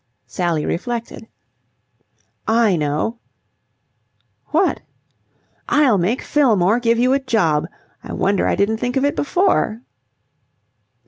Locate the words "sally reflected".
0.25-1.27